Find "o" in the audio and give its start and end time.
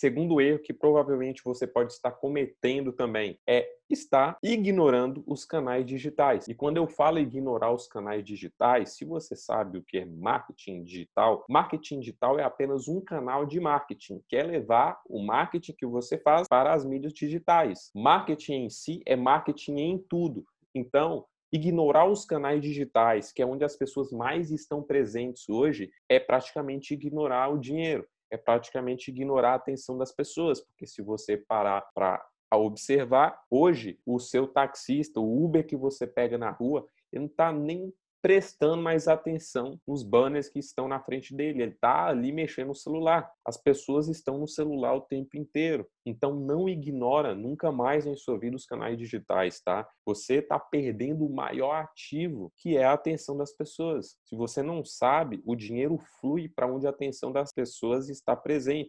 9.76-9.82, 15.06-15.22, 27.52-27.58, 34.04-34.18, 35.20-35.44, 44.94-45.00, 51.26-51.34, 55.44-55.54